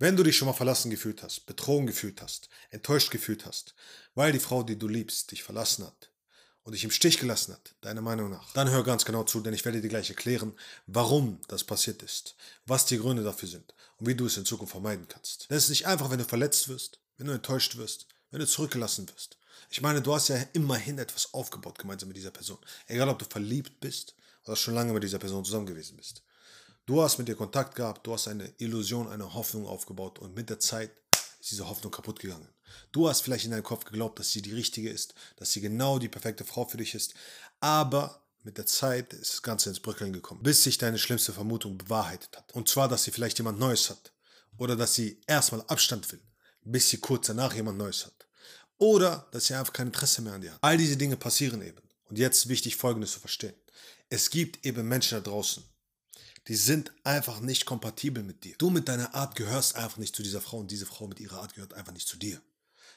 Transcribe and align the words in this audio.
Wenn 0.00 0.14
du 0.14 0.22
dich 0.22 0.36
schon 0.36 0.46
mal 0.46 0.54
verlassen 0.54 0.90
gefühlt 0.90 1.24
hast, 1.24 1.46
betrogen 1.46 1.88
gefühlt 1.88 2.22
hast, 2.22 2.48
enttäuscht 2.70 3.10
gefühlt 3.10 3.44
hast, 3.44 3.74
weil 4.14 4.30
die 4.30 4.38
Frau, 4.38 4.62
die 4.62 4.78
du 4.78 4.86
liebst, 4.86 5.32
dich 5.32 5.42
verlassen 5.42 5.84
hat 5.84 6.12
und 6.62 6.72
dich 6.72 6.84
im 6.84 6.92
Stich 6.92 7.18
gelassen 7.18 7.52
hat, 7.52 7.74
deiner 7.80 8.00
Meinung 8.00 8.30
nach, 8.30 8.52
dann 8.52 8.70
hör 8.70 8.84
ganz 8.84 9.04
genau 9.04 9.24
zu, 9.24 9.40
denn 9.40 9.54
ich 9.54 9.64
werde 9.64 9.80
dir 9.80 9.88
gleich 9.88 10.08
erklären, 10.08 10.52
warum 10.86 11.40
das 11.48 11.64
passiert 11.64 12.04
ist, 12.04 12.36
was 12.64 12.86
die 12.86 12.98
Gründe 12.98 13.24
dafür 13.24 13.48
sind 13.48 13.74
und 13.96 14.06
wie 14.06 14.14
du 14.14 14.26
es 14.26 14.36
in 14.36 14.44
Zukunft 14.44 14.70
vermeiden 14.70 15.08
kannst. 15.08 15.50
Denn 15.50 15.56
es 15.56 15.64
ist 15.64 15.70
nicht 15.70 15.86
einfach, 15.88 16.10
wenn 16.10 16.18
du 16.18 16.24
verletzt 16.24 16.68
wirst, 16.68 17.00
wenn 17.16 17.26
du 17.26 17.32
enttäuscht 17.32 17.76
wirst, 17.76 18.06
wenn 18.30 18.38
du 18.38 18.46
zurückgelassen 18.46 19.08
wirst. 19.08 19.36
Ich 19.68 19.80
meine, 19.80 20.00
du 20.00 20.14
hast 20.14 20.28
ja 20.28 20.36
immerhin 20.52 20.98
etwas 20.98 21.34
aufgebaut 21.34 21.76
gemeinsam 21.76 22.08
mit 22.08 22.16
dieser 22.16 22.30
Person. 22.30 22.58
Egal, 22.86 23.08
ob 23.08 23.18
du 23.18 23.24
verliebt 23.24 23.80
bist 23.80 24.14
oder 24.44 24.54
schon 24.54 24.74
lange 24.74 24.92
mit 24.92 25.02
dieser 25.02 25.18
Person 25.18 25.44
zusammen 25.44 25.66
gewesen 25.66 25.96
bist. 25.96 26.22
Du 26.88 27.02
hast 27.02 27.18
mit 27.18 27.28
ihr 27.28 27.36
Kontakt 27.36 27.74
gehabt, 27.74 28.06
du 28.06 28.14
hast 28.14 28.28
eine 28.28 28.50
Illusion, 28.56 29.08
eine 29.08 29.34
Hoffnung 29.34 29.66
aufgebaut 29.66 30.18
und 30.20 30.34
mit 30.34 30.48
der 30.48 30.58
Zeit 30.58 30.90
ist 31.38 31.50
diese 31.50 31.68
Hoffnung 31.68 31.92
kaputt 31.92 32.18
gegangen. 32.18 32.48
Du 32.92 33.06
hast 33.06 33.20
vielleicht 33.20 33.44
in 33.44 33.50
deinem 33.50 33.62
Kopf 33.62 33.84
geglaubt, 33.84 34.18
dass 34.18 34.30
sie 34.30 34.40
die 34.40 34.54
richtige 34.54 34.88
ist, 34.88 35.12
dass 35.36 35.52
sie 35.52 35.60
genau 35.60 35.98
die 35.98 36.08
perfekte 36.08 36.46
Frau 36.46 36.64
für 36.64 36.78
dich 36.78 36.94
ist, 36.94 37.12
aber 37.60 38.22
mit 38.42 38.56
der 38.56 38.64
Zeit 38.64 39.12
ist 39.12 39.34
das 39.34 39.42
Ganze 39.42 39.68
ins 39.68 39.80
Bröckeln 39.80 40.14
gekommen, 40.14 40.42
bis 40.42 40.64
sich 40.64 40.78
deine 40.78 40.98
schlimmste 40.98 41.34
Vermutung 41.34 41.76
bewahrheitet 41.76 42.34
hat. 42.34 42.54
Und 42.54 42.70
zwar, 42.70 42.88
dass 42.88 43.04
sie 43.04 43.10
vielleicht 43.10 43.36
jemand 43.36 43.58
Neues 43.58 43.90
hat 43.90 44.14
oder 44.56 44.74
dass 44.74 44.94
sie 44.94 45.20
erstmal 45.26 45.60
Abstand 45.66 46.10
will, 46.10 46.22
bis 46.62 46.88
sie 46.88 46.96
kurz 46.96 47.26
danach 47.26 47.54
jemand 47.54 47.76
Neues 47.76 48.06
hat. 48.06 48.26
Oder 48.78 49.28
dass 49.32 49.44
sie 49.44 49.54
einfach 49.54 49.74
kein 49.74 49.88
Interesse 49.88 50.22
mehr 50.22 50.32
an 50.32 50.40
dir 50.40 50.54
hat. 50.54 50.58
All 50.62 50.78
diese 50.78 50.96
Dinge 50.96 51.18
passieren 51.18 51.60
eben. 51.60 51.82
Und 52.06 52.16
jetzt 52.16 52.48
wichtig 52.48 52.76
Folgendes 52.76 53.12
zu 53.12 53.20
verstehen. 53.20 53.52
Es 54.08 54.30
gibt 54.30 54.64
eben 54.64 54.88
Menschen 54.88 55.22
da 55.22 55.30
draußen, 55.30 55.62
die 56.48 56.56
sind 56.56 56.92
einfach 57.04 57.40
nicht 57.40 57.66
kompatibel 57.66 58.22
mit 58.22 58.44
dir. 58.44 58.54
Du 58.56 58.70
mit 58.70 58.88
deiner 58.88 59.14
Art 59.14 59.36
gehörst 59.36 59.76
einfach 59.76 59.98
nicht 59.98 60.16
zu 60.16 60.22
dieser 60.22 60.40
Frau 60.40 60.56
und 60.58 60.70
diese 60.70 60.86
Frau 60.86 61.06
mit 61.06 61.20
ihrer 61.20 61.42
Art 61.42 61.54
gehört 61.54 61.74
einfach 61.74 61.92
nicht 61.92 62.08
zu 62.08 62.16
dir. 62.16 62.40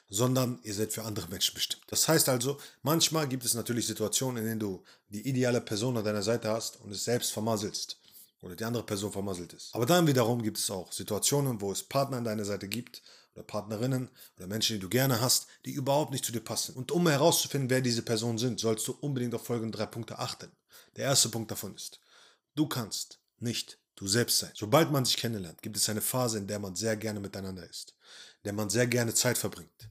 Sondern 0.08 0.58
ihr 0.62 0.74
seid 0.74 0.92
für 0.92 1.04
andere 1.04 1.28
Menschen 1.28 1.54
bestimmt. 1.54 1.84
Das 1.86 2.08
heißt 2.08 2.28
also, 2.28 2.58
manchmal 2.82 3.28
gibt 3.28 3.44
es 3.44 3.54
natürlich 3.54 3.86
Situationen, 3.86 4.42
in 4.42 4.48
denen 4.48 4.60
du 4.60 4.82
die 5.08 5.26
ideale 5.28 5.60
Person 5.60 5.96
an 5.96 6.04
deiner 6.04 6.22
Seite 6.22 6.50
hast 6.50 6.80
und 6.80 6.90
es 6.90 7.04
selbst 7.04 7.32
vermasselst. 7.32 7.98
Oder 8.40 8.56
die 8.56 8.64
andere 8.64 8.84
Person 8.84 9.12
vermasselt 9.12 9.52
ist. 9.52 9.74
Aber 9.74 9.86
dann 9.86 10.06
wiederum 10.06 10.42
gibt 10.42 10.58
es 10.58 10.70
auch 10.70 10.90
Situationen, 10.90 11.60
wo 11.60 11.70
es 11.70 11.82
Partner 11.82 12.16
an 12.16 12.24
deiner 12.24 12.44
Seite 12.44 12.68
gibt 12.68 13.02
oder 13.34 13.44
Partnerinnen 13.44 14.10
oder 14.36 14.46
Menschen, 14.48 14.76
die 14.76 14.80
du 14.80 14.88
gerne 14.88 15.20
hast, 15.20 15.46
die 15.64 15.72
überhaupt 15.72 16.10
nicht 16.10 16.24
zu 16.24 16.32
dir 16.32 16.40
passen. 16.40 16.74
Und 16.74 16.90
um 16.90 17.06
herauszufinden, 17.06 17.70
wer 17.70 17.80
diese 17.80 18.02
Personen 18.02 18.38
sind, 18.38 18.58
sollst 18.58 18.88
du 18.88 18.96
unbedingt 19.00 19.34
auf 19.34 19.46
folgende 19.46 19.78
drei 19.78 19.86
Punkte 19.86 20.18
achten. 20.18 20.50
Der 20.96 21.04
erste 21.04 21.28
Punkt 21.28 21.50
davon 21.50 21.74
ist, 21.76 22.00
du 22.56 22.66
kannst 22.66 23.21
nicht 23.42 23.78
du 23.96 24.06
selbst 24.06 24.38
sein. 24.38 24.52
Sobald 24.54 24.90
man 24.90 25.04
sich 25.04 25.16
kennenlernt, 25.16 25.62
gibt 25.62 25.76
es 25.76 25.88
eine 25.88 26.00
Phase, 26.00 26.38
in 26.38 26.46
der 26.46 26.58
man 26.58 26.74
sehr 26.74 26.96
gerne 26.96 27.20
miteinander 27.20 27.68
ist, 27.68 27.94
in 28.38 28.44
der 28.44 28.52
man 28.52 28.70
sehr 28.70 28.86
gerne 28.86 29.14
Zeit 29.14 29.38
verbringt. 29.38 29.88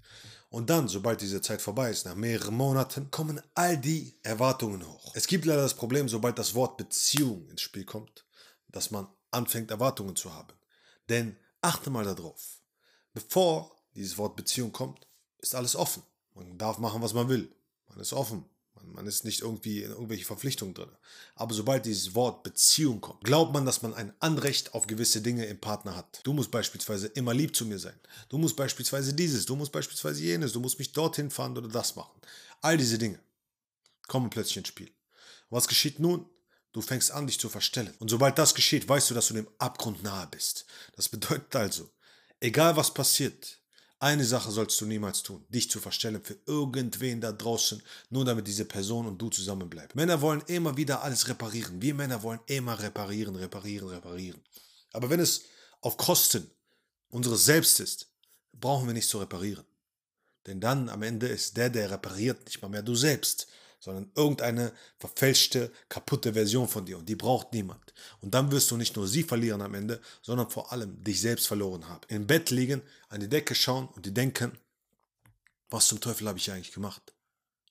Und 0.50 0.70
dann, 0.70 0.90
sobald 0.90 1.22
diese 1.22 1.42
Zeit 1.42 1.62
vorbei 1.62 1.90
ist, 1.92 2.06
nach 2.06 2.16
mehreren 2.16 2.56
Monaten, 2.56 3.10
kommen 3.10 3.42
all 3.54 3.78
die 3.78 4.20
Erwartungen 4.22 4.86
hoch. 4.86 5.14
Es 5.16 5.28
gibt 5.28 5.46
leider 5.46 5.62
das 5.62 5.76
Problem, 5.76 6.10
sobald 6.10 6.38
das 6.38 6.54
Wort 6.56 6.76
Beziehung 6.76 7.48
ins 7.50 7.62
Spiel 7.62 7.86
kommt, 7.86 8.26
dass 8.68 8.92
man 8.92 9.08
anfängt, 9.32 9.72
Erwartungen 9.72 10.16
zu 10.18 10.34
haben. 10.34 10.54
Denn 11.08 11.38
achte 11.62 11.90
mal 11.90 12.04
darauf. 12.04 12.60
Bevor 13.14 13.76
dieses 13.96 14.18
Wort 14.18 14.36
Beziehung 14.36 14.74
kommt, 14.74 15.08
ist 15.40 15.56
alles 15.56 15.76
offen. 15.76 16.04
Man 16.34 16.58
darf 16.58 16.80
machen, 16.80 17.02
was 17.02 17.14
man 17.14 17.30
will. 17.30 17.54
Man 17.88 18.00
ist 18.00 18.12
offen. 18.12 18.46
Man 18.86 19.08
ist 19.08 19.26
nicht 19.26 19.42
irgendwie 19.42 19.84
in 19.84 19.92
irgendwelche 19.92 20.26
Verpflichtungen 20.26 20.74
drin. 20.74 20.92
Aber 21.36 21.54
sobald 21.54 21.86
dieses 21.86 22.16
Wort 22.16 22.44
Beziehung 22.44 23.02
kommt, 23.02 23.23
glaubt 23.23 23.54
man, 23.54 23.66
dass 23.66 23.82
man 23.82 23.94
ein 23.94 24.14
Anrecht 24.20 24.73
auf 24.73 24.88
gewisse 24.88 25.22
Dinge 25.22 25.46
im 25.46 25.60
Partner 25.60 25.96
hat. 25.96 26.22
Du 26.23 26.34
musst 26.34 26.52
beispielsweise 26.52 27.08
immer 27.08 27.34
lieb 27.34 27.56
zu 27.56 27.66
mir 27.66 27.80
sein. 27.80 28.00
Du 28.30 28.38
musst 28.38 28.56
beispielsweise 28.56 29.14
dieses, 29.14 29.46
du 29.46 29.56
musst 29.56 29.72
beispielsweise 29.72 30.22
jenes, 30.22 30.54
du 30.54 30.60
musst 30.60 30.80
mich 30.80 30.92
dorthin 30.92 31.30
fahren 31.30 31.58
oder 31.58 31.70
das 31.70 31.96
machen. 31.96 32.20
All 32.62 32.78
diese 32.78 32.98
Dinge 32.98 33.20
kommen 34.08 34.30
plötzlich 34.30 34.58
ins 34.58 34.68
Spiel. 34.68 34.92
Was 35.50 35.67
geschieht 35.67 36.00
nun? 36.00 36.26
Du 36.73 36.82
fängst 36.82 37.11
an, 37.11 37.28
dich 37.28 37.39
zu 37.39 37.50
verstellen. 37.50 37.94
Und 38.00 38.10
sobald 38.10 38.38
das 38.38 38.55
geschieht, 38.55 38.88
weißt 38.88 39.10
du, 39.10 39.14
dass 39.14 39.28
du 39.28 39.34
dem 39.34 39.48
Abgrund 39.58 40.04
nahe 40.04 40.28
bist. 40.28 40.66
Das 40.95 41.10
bedeutet 41.10 41.55
also, 41.55 41.89
egal 42.39 42.78
was 42.78 42.94
passiert, 42.94 43.61
eine 44.02 44.26
Sache 44.26 44.52
sollst 44.52 44.82
du 44.82 44.86
niemals 44.86 45.22
tun, 45.22 45.45
dich 45.50 45.70
zu 45.70 45.80
verstellen 45.80 46.23
für 46.23 46.36
irgendwen 46.48 47.22
da 47.22 47.32
draußen, 47.32 47.82
nur 48.10 48.26
damit 48.26 48.48
diese 48.48 48.66
Person 48.66 49.06
und 49.06 49.22
du 49.22 49.30
zusammenbleiben. 49.30 49.92
Männer 49.94 50.22
wollen 50.22 50.42
immer 50.48 50.76
wieder 50.76 51.04
alles 51.04 51.28
reparieren. 51.28 51.80
Wir 51.82 51.94
Männer 51.94 52.23
wollen 52.23 52.40
immer 52.48 52.80
reparieren, 52.80 53.36
reparieren, 53.36 53.90
reparieren. 53.90 54.42
Aber 54.92 55.10
wenn 55.11 55.20
es 55.20 55.44
auf 55.82 55.98
Kosten 55.98 56.50
unseres 57.10 57.45
Selbst 57.45 57.80
ist, 57.80 58.08
brauchen 58.54 58.88
wir 58.88 58.95
nicht 58.95 59.08
zu 59.08 59.20
reparieren. 59.20 59.66
Denn 60.48 60.60
dann 60.60 60.90
am 60.90 61.04
Ende 61.04 61.28
ist 61.28 61.56
der, 61.56 61.70
der 61.70 61.92
repariert, 61.92 62.44
nicht 62.45 62.60
mal 62.61 62.70
mehr 62.70 62.82
du 62.82 62.95
selbst, 62.95 63.48
sondern 63.81 64.11
irgendeine 64.15 64.71
verfälschte, 64.99 65.71
kaputte 65.89 66.33
Version 66.33 66.67
von 66.67 66.86
dir 66.86 66.99
und 66.99 67.09
die 67.09 67.15
braucht 67.15 67.52
niemand. 67.52 67.93
Und 68.21 68.33
dann 68.33 68.52
wirst 68.52 68.71
du 68.71 68.77
nicht 68.77 68.95
nur 68.95 69.08
sie 69.08 69.23
verlieren 69.23 69.61
am 69.61 69.73
Ende, 69.73 69.99
sondern 70.21 70.49
vor 70.49 70.71
allem 70.71 71.03
dich 71.03 71.19
selbst 71.19 71.47
verloren 71.47 71.89
haben. 71.89 72.02
Im 72.08 72.27
Bett 72.27 72.52
liegen, 72.52 72.81
an 73.09 73.19
die 73.19 73.27
Decke 73.27 73.55
schauen 73.55 73.89
und 73.89 74.05
die 74.05 74.14
denken, 74.14 74.58
was 75.69 75.87
zum 75.87 75.99
Teufel 75.99 76.27
habe 76.27 76.37
ich 76.37 76.52
eigentlich 76.52 76.71
gemacht? 76.71 77.14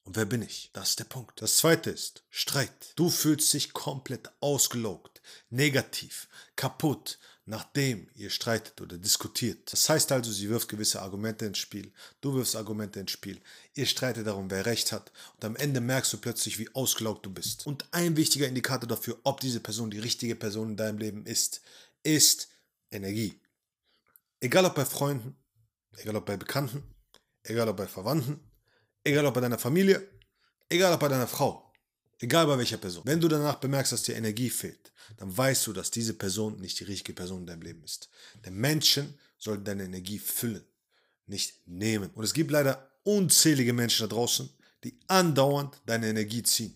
Und 0.03 0.17
wer 0.17 0.25
bin 0.25 0.43
ich? 0.43 0.71
Das 0.73 0.91
ist 0.91 0.99
der 0.99 1.05
Punkt. 1.05 1.41
Das 1.41 1.59
zweite 1.59 1.91
ist 1.91 2.25
Streit. 2.31 2.93
Du 2.97 3.11
fühlst 3.11 3.53
dich 3.53 3.73
komplett 3.73 4.31
ausgelaugt, 4.41 5.23
negativ, 5.51 6.29
kaputt, 6.57 7.19
nachdem 7.51 8.07
ihr 8.15 8.31
streitet 8.31 8.81
oder 8.81 8.97
diskutiert. 8.97 9.73
Das 9.73 9.89
heißt 9.89 10.13
also, 10.13 10.31
sie 10.31 10.49
wirft 10.49 10.69
gewisse 10.69 11.03
Argumente 11.03 11.47
ins 11.47 11.59
Spiel, 11.59 11.93
du 12.21 12.35
wirfst 12.35 12.55
Argumente 12.55 13.01
ins 13.01 13.11
Spiel, 13.11 13.41
ihr 13.75 13.87
streitet 13.87 14.29
darum, 14.29 14.51
wer 14.51 14.67
recht 14.67 14.93
hat 14.93 15.11
und 15.35 15.45
am 15.45 15.57
Ende 15.57 15.81
merkst 15.81 16.13
du 16.13 16.19
plötzlich, 16.19 16.61
wie 16.61 16.73
ausgelaugt 16.75 17.27
du 17.27 17.31
bist. 17.31 17.67
Und 17.67 17.85
ein 17.91 18.17
wichtiger 18.17 18.47
Indikator 18.47 18.89
dafür, 18.89 19.19
ob 19.25 19.41
diese 19.41 19.59
Person 19.59 19.91
die 19.91 19.99
richtige 19.99 20.37
Person 20.37 20.71
in 20.71 20.77
deinem 20.77 20.99
Leben 20.99 21.27
ist, 21.27 21.61
ist 22.05 22.49
Energie. 22.93 23.35
Egal 24.39 24.65
ob 24.65 24.77
bei 24.77 24.85
Freunden, 24.85 25.37
egal 25.97 26.17
ob 26.17 26.27
bei 26.27 26.37
Bekannten, 26.37 26.85
egal 27.43 27.69
ob 27.69 27.77
bei 27.77 27.89
Verwandten, 27.89 28.39
egal 29.03 29.27
ob 29.27 29.35
bei 29.35 29.41
deiner 29.41 29.59
Familie, 29.59 30.09
egal 30.69 30.93
ob 30.93 31.01
bei 31.01 31.09
deiner 31.09 31.27
Frau. 31.27 31.70
Egal 32.23 32.47
bei 32.47 32.59
welcher 32.59 32.77
Person. 32.77 33.03
Wenn 33.07 33.21
du 33.21 33.29
danach 33.29 33.57
bemerkst, 33.57 33.93
dass 33.93 34.03
dir 34.03 34.15
Energie 34.15 34.51
fehlt, 34.51 34.93
dann 35.17 35.35
weißt 35.35 35.67
du, 35.67 35.73
dass 35.73 35.91
diese 35.91 36.15
Person 36.15 36.61
nicht 36.61 36.79
die 36.79 36.85
richtige 36.85 37.15
Person 37.15 37.41
in 37.41 37.47
deinem 37.47 37.63
Leben 37.63 37.83
ist. 37.83 38.11
Denn 38.45 38.55
Menschen 38.55 39.19
sollten 39.39 39.65
deine 39.65 39.85
Energie 39.85 40.19
füllen, 40.19 40.65
nicht 41.27 41.55
nehmen. 41.67 42.11
Und 42.15 42.25
es 42.25 42.35
gibt 42.35 42.51
leider 42.51 42.91
unzählige 43.05 43.73
Menschen 43.73 44.07
da 44.07 44.15
draußen, 44.15 44.51
die 44.85 44.95
andauernd 45.07 45.81
deine 45.87 46.09
Energie 46.09 46.43
ziehen. 46.43 46.75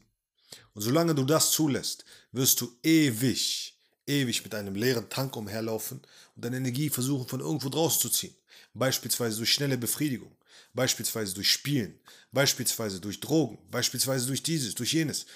Und 0.73 0.81
solange 0.81 1.15
du 1.15 1.25
das 1.25 1.51
zulässt, 1.51 2.07
wirst 2.33 2.61
du 2.63 2.73
ewig, 2.83 3.77
ewig 4.07 4.43
mit 4.45 4.55
einem 4.55 4.75
leeren 4.75 5.11
Tank 5.11 5.37
umherlaufen 5.37 6.01
und 6.35 6.45
deine 6.45 6.57
Energie 6.57 6.89
versuchen 6.89 7.29
von 7.29 7.41
irgendwo 7.41 7.69
draußen 7.69 8.01
zu 8.01 8.09
ziehen. 8.09 8.35
Beispielsweise 8.73 9.37
durch 9.37 9.53
schnelle 9.53 9.79
Befriedigung, 9.79 10.35
beispielsweise 10.73 11.35
durch 11.35 11.51
Spielen, 11.51 11.99
beispielsweise 12.33 13.01
durch 13.01 13.21
Drogen, 13.21 13.59
beispielsweise 13.71 14.27
durch 14.27 14.43
dieses, 14.43 14.75
durch 14.75 14.93
jenes. 14.93 15.27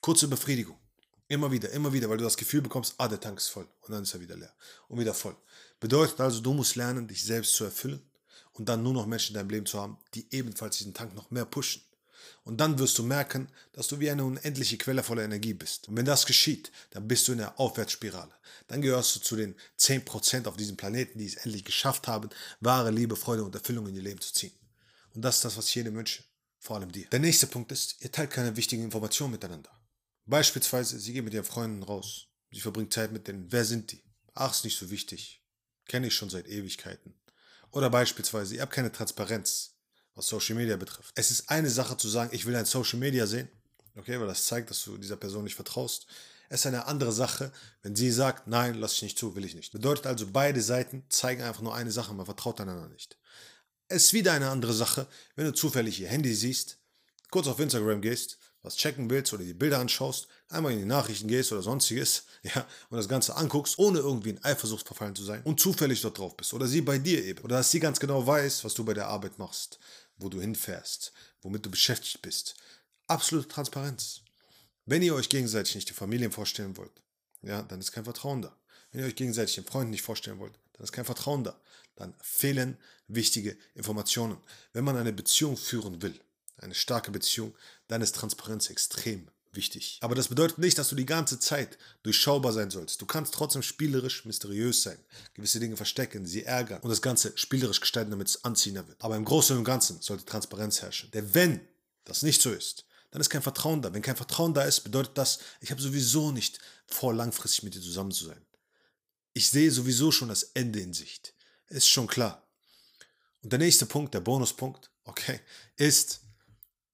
Kurze 0.00 0.28
Befriedigung. 0.28 0.78
Immer 1.28 1.50
wieder, 1.50 1.70
immer 1.70 1.92
wieder, 1.92 2.10
weil 2.10 2.18
du 2.18 2.24
das 2.24 2.36
Gefühl 2.36 2.60
bekommst, 2.60 2.94
ah, 2.98 3.08
der 3.08 3.20
Tank 3.20 3.38
ist 3.38 3.48
voll. 3.48 3.66
Und 3.82 3.92
dann 3.92 4.02
ist 4.02 4.12
er 4.12 4.20
wieder 4.20 4.36
leer. 4.36 4.52
Und 4.88 4.98
wieder 4.98 5.14
voll. 5.14 5.36
Bedeutet 5.80 6.20
also, 6.20 6.40
du 6.40 6.52
musst 6.52 6.76
lernen, 6.76 7.08
dich 7.08 7.24
selbst 7.24 7.54
zu 7.54 7.64
erfüllen 7.64 8.02
und 8.52 8.68
dann 8.68 8.82
nur 8.82 8.92
noch 8.92 9.06
Menschen 9.06 9.34
in 9.34 9.38
deinem 9.38 9.50
Leben 9.50 9.66
zu 9.66 9.80
haben, 9.80 9.98
die 10.14 10.26
ebenfalls 10.30 10.78
diesen 10.78 10.94
Tank 10.94 11.14
noch 11.14 11.30
mehr 11.30 11.44
pushen. 11.44 11.82
Und 12.44 12.60
dann 12.60 12.78
wirst 12.78 12.98
du 12.98 13.02
merken, 13.02 13.48
dass 13.72 13.88
du 13.88 14.00
wie 14.00 14.10
eine 14.10 14.24
unendliche 14.24 14.76
Quelle 14.76 15.02
voller 15.02 15.24
Energie 15.24 15.54
bist. 15.54 15.88
Und 15.88 15.96
wenn 15.96 16.04
das 16.04 16.26
geschieht, 16.26 16.72
dann 16.90 17.06
bist 17.06 17.26
du 17.28 17.32
in 17.32 17.38
der 17.38 17.58
Aufwärtsspirale. 17.58 18.32
Dann 18.68 18.82
gehörst 18.82 19.16
du 19.16 19.20
zu 19.20 19.36
den 19.36 19.54
10% 19.78 20.46
auf 20.46 20.56
diesem 20.56 20.76
Planeten, 20.76 21.18
die 21.18 21.26
es 21.26 21.36
endlich 21.36 21.64
geschafft 21.64 22.08
haben, 22.08 22.30
wahre 22.60 22.90
Liebe, 22.90 23.16
Freude 23.16 23.44
und 23.44 23.54
Erfüllung 23.54 23.88
in 23.88 23.96
ihr 23.96 24.02
Leben 24.02 24.20
zu 24.20 24.32
ziehen. 24.32 24.52
Und 25.14 25.22
das 25.22 25.36
ist 25.36 25.44
das, 25.44 25.56
was 25.56 25.68
ich 25.68 25.74
jedem 25.74 25.94
wünsche. 25.94 26.24
Vor 26.58 26.76
allem 26.76 26.92
dir. 26.92 27.08
Der 27.08 27.18
nächste 27.18 27.46
Punkt 27.46 27.72
ist, 27.72 28.02
ihr 28.02 28.12
teilt 28.12 28.30
keine 28.30 28.56
wichtigen 28.56 28.84
Informationen 28.84 29.32
miteinander. 29.32 29.70
Beispielsweise, 30.26 30.98
sie 30.98 31.12
geht 31.12 31.24
mit 31.24 31.34
ihren 31.34 31.44
Freunden 31.44 31.82
raus. 31.82 32.28
Sie 32.52 32.60
verbringt 32.60 32.92
Zeit 32.92 33.12
mit 33.12 33.26
denen. 33.26 33.50
Wer 33.50 33.64
sind 33.64 33.90
die? 33.90 34.02
Ach, 34.34 34.52
ist 34.52 34.64
nicht 34.64 34.78
so 34.78 34.90
wichtig. 34.90 35.42
Kenne 35.86 36.06
ich 36.06 36.14
schon 36.14 36.30
seit 36.30 36.46
Ewigkeiten. 36.46 37.14
Oder 37.72 37.90
beispielsweise, 37.90 38.54
ihr 38.54 38.62
habt 38.62 38.72
keine 38.72 38.92
Transparenz, 38.92 39.74
was 40.14 40.26
Social 40.26 40.54
Media 40.54 40.76
betrifft. 40.76 41.12
Es 41.16 41.30
ist 41.30 41.48
eine 41.48 41.70
Sache 41.70 41.96
zu 41.96 42.08
sagen, 42.08 42.30
ich 42.32 42.46
will 42.46 42.54
ein 42.54 42.66
Social 42.66 42.98
Media 42.98 43.26
sehen. 43.26 43.48
Okay, 43.96 44.18
weil 44.20 44.26
das 44.26 44.46
zeigt, 44.46 44.70
dass 44.70 44.84
du 44.84 44.96
dieser 44.96 45.16
Person 45.16 45.44
nicht 45.44 45.54
vertraust. 45.54 46.06
Es 46.48 46.60
ist 46.60 46.66
eine 46.66 46.86
andere 46.86 47.12
Sache, 47.12 47.50
wenn 47.82 47.96
sie 47.96 48.10
sagt, 48.10 48.46
nein, 48.46 48.74
lass 48.74 48.94
ich 48.94 49.02
nicht 49.02 49.18
zu, 49.18 49.34
will 49.34 49.44
ich 49.44 49.54
nicht. 49.54 49.72
Bedeutet 49.72 50.06
also, 50.06 50.26
beide 50.30 50.60
Seiten 50.60 51.04
zeigen 51.08 51.42
einfach 51.42 51.62
nur 51.62 51.74
eine 51.74 51.90
Sache, 51.90 52.14
man 52.14 52.26
vertraut 52.26 52.60
einander 52.60 52.88
nicht. 52.88 53.18
Es 53.92 54.04
ist 54.04 54.12
wieder 54.14 54.32
eine 54.32 54.48
andere 54.48 54.72
Sache, 54.72 55.06
wenn 55.36 55.44
du 55.44 55.52
zufällig 55.52 56.00
ihr 56.00 56.08
Handy 56.08 56.34
siehst, 56.34 56.78
kurz 57.30 57.46
auf 57.46 57.60
Instagram 57.60 58.00
gehst, 58.00 58.38
was 58.62 58.74
checken 58.74 59.10
willst 59.10 59.34
oder 59.34 59.44
die 59.44 59.52
Bilder 59.52 59.80
anschaust, 59.80 60.28
einmal 60.48 60.72
in 60.72 60.78
die 60.78 60.84
Nachrichten 60.86 61.28
gehst 61.28 61.52
oder 61.52 61.60
sonstiges, 61.60 62.24
ja, 62.42 62.66
und 62.88 62.96
das 62.96 63.06
Ganze 63.06 63.36
anguckst, 63.36 63.78
ohne 63.78 63.98
irgendwie 63.98 64.30
in 64.30 64.42
Eifersucht 64.42 64.86
verfallen 64.86 65.14
zu 65.14 65.24
sein 65.24 65.42
und 65.42 65.60
zufällig 65.60 66.00
dort 66.00 66.16
drauf 66.16 66.34
bist 66.38 66.54
oder 66.54 66.66
sie 66.66 66.80
bei 66.80 66.96
dir 66.96 67.22
eben 67.22 67.44
oder 67.44 67.56
dass 67.56 67.70
sie 67.70 67.80
ganz 67.80 68.00
genau 68.00 68.26
weiß, 68.26 68.64
was 68.64 68.72
du 68.72 68.82
bei 68.82 68.94
der 68.94 69.08
Arbeit 69.08 69.38
machst, 69.38 69.78
wo 70.16 70.30
du 70.30 70.40
hinfährst, 70.40 71.12
womit 71.42 71.66
du 71.66 71.70
beschäftigt 71.70 72.22
bist. 72.22 72.54
Absolute 73.08 73.48
Transparenz. 73.48 74.22
Wenn 74.86 75.02
ihr 75.02 75.14
euch 75.14 75.28
gegenseitig 75.28 75.74
nicht 75.74 75.90
die 75.90 75.94
Familien 75.94 76.32
vorstellen 76.32 76.78
wollt, 76.78 77.02
ja, 77.42 77.60
dann 77.60 77.80
ist 77.80 77.92
kein 77.92 78.04
Vertrauen 78.04 78.40
da. 78.40 78.56
Wenn 78.90 79.02
ihr 79.02 79.06
euch 79.06 79.16
gegenseitig 79.16 79.56
den 79.56 79.66
Freunden 79.66 79.90
nicht 79.90 80.02
vorstellen 80.02 80.38
wollt, 80.38 80.54
dann 80.72 80.84
ist 80.84 80.92
kein 80.92 81.04
Vertrauen 81.04 81.44
da. 81.44 81.60
Dann 81.96 82.14
fehlen 82.20 82.78
wichtige 83.08 83.56
Informationen. 83.74 84.38
Wenn 84.72 84.84
man 84.84 84.96
eine 84.96 85.12
Beziehung 85.12 85.56
führen 85.56 86.02
will, 86.02 86.18
eine 86.56 86.74
starke 86.74 87.10
Beziehung, 87.10 87.54
dann 87.88 88.02
ist 88.02 88.14
Transparenz 88.14 88.70
extrem 88.70 89.28
wichtig. 89.52 89.98
Aber 90.00 90.14
das 90.14 90.28
bedeutet 90.28 90.58
nicht, 90.58 90.78
dass 90.78 90.88
du 90.88 90.96
die 90.96 91.06
ganze 91.06 91.38
Zeit 91.38 91.78
durchschaubar 92.02 92.52
sein 92.52 92.70
sollst. 92.70 93.00
Du 93.00 93.06
kannst 93.06 93.34
trotzdem 93.34 93.62
spielerisch, 93.62 94.24
mysteriös 94.24 94.82
sein, 94.82 94.98
gewisse 95.34 95.60
Dinge 95.60 95.76
verstecken, 95.76 96.26
sie 96.26 96.44
ärgern 96.44 96.80
und 96.80 96.90
das 96.90 97.02
Ganze 97.02 97.32
spielerisch 97.36 97.80
gestalten, 97.80 98.10
damit 98.10 98.28
es 98.28 98.44
anziehender 98.44 98.86
wird. 98.88 99.02
Aber 99.02 99.16
im 99.16 99.24
Großen 99.24 99.56
und 99.56 99.64
Ganzen 99.64 100.00
sollte 100.00 100.24
Transparenz 100.24 100.82
herrschen. 100.82 101.10
Denn 101.10 101.34
wenn 101.34 101.60
das 102.04 102.22
nicht 102.22 102.40
so 102.40 102.50
ist, 102.50 102.86
dann 103.10 103.20
ist 103.20 103.28
kein 103.28 103.42
Vertrauen 103.42 103.82
da. 103.82 103.92
Wenn 103.92 104.02
kein 104.02 104.16
Vertrauen 104.16 104.54
da 104.54 104.62
ist, 104.62 104.80
bedeutet 104.80 105.18
das, 105.18 105.40
ich 105.60 105.70
habe 105.70 105.82
sowieso 105.82 106.32
nicht 106.32 106.58
vor, 106.86 107.12
langfristig 107.12 107.62
mit 107.62 107.74
dir 107.74 107.82
zusammen 107.82 108.10
zu 108.10 108.24
sein. 108.24 108.44
Ich 109.34 109.50
sehe 109.50 109.70
sowieso 109.70 110.10
schon 110.10 110.28
das 110.28 110.42
Ende 110.54 110.80
in 110.80 110.94
Sicht. 110.94 111.34
Ist 111.72 111.88
schon 111.88 112.06
klar. 112.06 112.46
Und 113.42 113.50
der 113.50 113.58
nächste 113.58 113.86
Punkt, 113.86 114.12
der 114.12 114.20
Bonuspunkt, 114.20 114.90
okay, 115.04 115.40
ist 115.76 116.20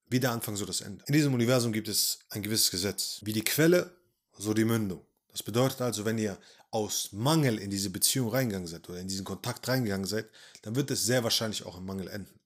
wie 0.06 0.20
der 0.20 0.30
Anfang, 0.30 0.54
so 0.56 0.64
das 0.64 0.80
Ende. 0.82 1.04
In 1.08 1.12
diesem 1.12 1.34
Universum 1.34 1.72
gibt 1.72 1.88
es 1.88 2.20
ein 2.30 2.42
gewisses 2.42 2.70
Gesetz. 2.70 3.18
Wie 3.22 3.32
die 3.32 3.42
Quelle, 3.42 3.90
so 4.38 4.54
die 4.54 4.64
Mündung. 4.64 5.04
Das 5.32 5.42
bedeutet 5.42 5.80
also, 5.80 6.04
wenn 6.04 6.16
ihr 6.16 6.38
aus 6.70 7.10
Mangel 7.10 7.58
in 7.58 7.70
diese 7.70 7.90
Beziehung 7.90 8.30
reingegangen 8.30 8.68
seid 8.68 8.88
oder 8.88 9.00
in 9.00 9.08
diesen 9.08 9.24
Kontakt 9.24 9.66
reingegangen 9.66 10.06
seid, 10.06 10.28
dann 10.62 10.76
wird 10.76 10.92
es 10.92 11.04
sehr 11.04 11.24
wahrscheinlich 11.24 11.64
auch 11.66 11.76
im 11.76 11.84
Mangel 11.84 12.06
enden. 12.06 12.38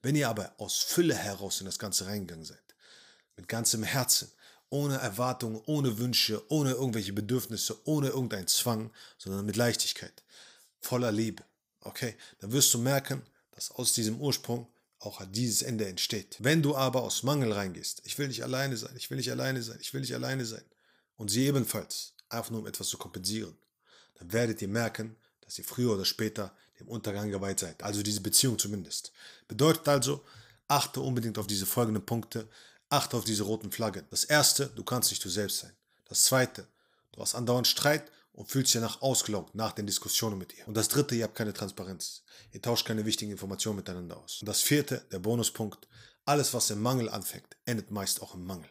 Wenn 0.00 0.16
ihr 0.16 0.28
aber 0.30 0.54
aus 0.58 0.78
Fülle 0.78 1.14
heraus 1.14 1.60
in 1.60 1.66
das 1.66 1.78
Ganze 1.78 2.06
reingegangen 2.06 2.46
seid, 2.46 2.74
mit 3.36 3.46
ganzem 3.46 3.82
Herzen, 3.82 4.32
ohne 4.70 4.96
Erwartungen, 4.96 5.60
ohne 5.66 5.98
Wünsche, 5.98 6.42
ohne 6.50 6.72
irgendwelche 6.72 7.12
Bedürfnisse, 7.12 7.78
ohne 7.84 8.08
irgendeinen 8.08 8.48
Zwang, 8.48 8.90
sondern 9.18 9.44
mit 9.44 9.56
Leichtigkeit, 9.56 10.22
voller 10.80 11.12
Liebe. 11.12 11.44
Okay, 11.84 12.16
dann 12.40 12.52
wirst 12.52 12.72
du 12.74 12.78
merken, 12.78 13.22
dass 13.52 13.70
aus 13.70 13.92
diesem 13.92 14.20
Ursprung 14.20 14.66
auch 14.98 15.22
dieses 15.30 15.62
Ende 15.62 15.86
entsteht. 15.86 16.36
Wenn 16.40 16.62
du 16.62 16.74
aber 16.74 17.02
aus 17.02 17.22
Mangel 17.22 17.52
reingehst, 17.52 18.00
ich 18.04 18.18
will 18.18 18.28
nicht 18.28 18.42
alleine 18.42 18.76
sein, 18.76 18.94
ich 18.96 19.10
will 19.10 19.18
nicht 19.18 19.30
alleine 19.30 19.62
sein, 19.62 19.78
ich 19.80 19.92
will 19.92 20.00
nicht 20.00 20.14
alleine 20.14 20.44
sein, 20.44 20.64
und 21.16 21.30
sie 21.30 21.46
ebenfalls, 21.46 22.14
einfach 22.28 22.50
nur 22.50 22.60
um 22.60 22.66
etwas 22.66 22.88
zu 22.88 22.98
kompensieren, 22.98 23.56
dann 24.14 24.32
werdet 24.32 24.62
ihr 24.62 24.68
merken, 24.68 25.16
dass 25.42 25.58
ihr 25.58 25.64
früher 25.64 25.92
oder 25.92 26.04
später 26.04 26.56
dem 26.80 26.88
Untergang 26.88 27.30
geweiht 27.30 27.60
seid. 27.60 27.82
Also 27.82 28.02
diese 28.02 28.20
Beziehung 28.20 28.58
zumindest. 28.58 29.12
Bedeutet 29.46 29.86
also, 29.86 30.24
achte 30.66 31.00
unbedingt 31.00 31.38
auf 31.38 31.46
diese 31.46 31.66
folgenden 31.66 32.04
Punkte, 32.04 32.48
Achte 32.94 33.16
auf 33.16 33.24
diese 33.24 33.42
roten 33.42 33.72
Flaggen. 33.72 34.06
Das 34.10 34.22
erste, 34.22 34.68
du 34.68 34.84
kannst 34.84 35.10
nicht 35.10 35.24
du 35.24 35.28
selbst 35.28 35.58
sein. 35.58 35.72
Das 36.04 36.22
zweite, 36.22 36.66
du 37.10 37.20
hast 37.20 37.34
andauernd 37.34 37.66
Streit 37.66 38.10
und 38.34 38.50
fühlst 38.50 38.74
dich 38.74 38.80
nach 38.80 39.00
ausgelaugt 39.00 39.54
nach 39.54 39.72
den 39.72 39.86
Diskussionen 39.86 40.38
mit 40.38 40.56
ihr. 40.58 40.66
Und 40.68 40.76
das 40.76 40.88
dritte, 40.88 41.14
ihr 41.14 41.24
habt 41.24 41.36
keine 41.36 41.52
Transparenz. 41.52 42.22
Ihr 42.52 42.60
tauscht 42.60 42.86
keine 42.86 43.04
wichtigen 43.06 43.30
Informationen 43.30 43.76
miteinander 43.76 44.16
aus. 44.16 44.40
Und 44.40 44.48
das 44.48 44.60
vierte, 44.60 45.06
der 45.12 45.20
Bonuspunkt, 45.20 45.88
alles 46.24 46.52
was 46.52 46.70
im 46.70 46.82
Mangel 46.82 47.08
anfängt, 47.08 47.56
endet 47.64 47.90
meist 47.90 48.22
auch 48.22 48.34
im 48.34 48.44
Mangel. 48.44 48.68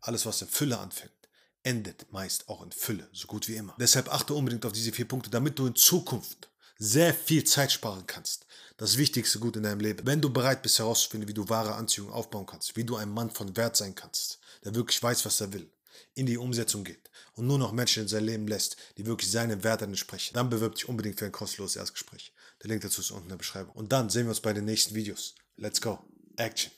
Alles 0.00 0.24
was 0.26 0.42
in 0.42 0.48
Fülle 0.48 0.78
anfängt, 0.78 1.12
endet 1.62 2.10
meist 2.12 2.48
auch 2.48 2.62
in 2.62 2.72
Fülle, 2.72 3.08
so 3.12 3.26
gut 3.26 3.48
wie 3.48 3.56
immer. 3.56 3.74
Deshalb 3.78 4.12
achte 4.12 4.34
unbedingt 4.34 4.64
auf 4.64 4.72
diese 4.72 4.92
vier 4.92 5.08
Punkte, 5.08 5.30
damit 5.30 5.58
du 5.58 5.66
in 5.66 5.74
Zukunft 5.74 6.48
sehr 6.78 7.14
viel 7.14 7.44
Zeit 7.44 7.72
sparen 7.72 8.06
kannst. 8.06 8.46
Das 8.76 8.98
wichtigste 8.98 9.38
Gut 9.38 9.56
in 9.56 9.62
deinem 9.62 9.80
Leben. 9.80 10.06
Wenn 10.06 10.20
du 10.20 10.30
bereit 10.30 10.62
bist 10.62 10.78
herauszufinden, 10.78 11.28
wie 11.28 11.34
du 11.34 11.48
wahre 11.48 11.74
Anziehung 11.74 12.12
aufbauen 12.12 12.46
kannst, 12.46 12.76
wie 12.76 12.84
du 12.84 12.96
ein 12.96 13.10
Mann 13.10 13.30
von 13.30 13.56
Wert 13.56 13.76
sein 13.76 13.94
kannst, 13.94 14.38
der 14.64 14.74
wirklich 14.74 15.02
weiß, 15.02 15.24
was 15.24 15.40
er 15.40 15.52
will, 15.52 15.70
in 16.14 16.26
die 16.26 16.38
Umsetzung 16.38 16.84
geht 16.84 17.10
und 17.34 17.46
nur 17.46 17.58
noch 17.58 17.72
Menschen 17.72 18.04
in 18.04 18.08
sein 18.08 18.24
Leben 18.24 18.48
lässt, 18.48 18.76
die 18.96 19.06
wirklich 19.06 19.30
seinen 19.30 19.64
Werten 19.64 19.90
entsprechen, 19.90 20.34
dann 20.34 20.50
bewirb 20.50 20.74
dich 20.74 20.88
unbedingt 20.88 21.18
für 21.18 21.26
ein 21.26 21.32
kostenloses 21.32 21.76
Erstgespräch. 21.76 22.32
Der 22.62 22.70
Link 22.70 22.82
dazu 22.82 23.00
ist 23.00 23.10
unten 23.10 23.24
in 23.24 23.30
der 23.30 23.36
Beschreibung. 23.36 23.74
Und 23.74 23.92
dann 23.92 24.10
sehen 24.10 24.24
wir 24.24 24.30
uns 24.30 24.40
bei 24.40 24.52
den 24.52 24.64
nächsten 24.64 24.94
Videos. 24.94 25.34
Let's 25.56 25.80
go. 25.80 25.98
Action. 26.36 26.76